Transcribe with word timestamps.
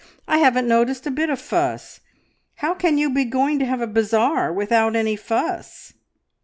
I 0.27 0.39
haven't 0.39 0.67
noticed 0.67 1.05
a 1.05 1.11
bit 1.11 1.29
of 1.29 1.39
fuss. 1.39 1.99
How 2.55 2.73
can 2.73 2.97
you 2.97 3.11
be 3.11 3.23
going 3.23 3.59
to 3.59 3.67
have 3.67 3.81
a 3.81 3.85
bazaar 3.87 4.51
without 4.51 4.95
any 4.95 5.15
fuss?" 5.15 5.93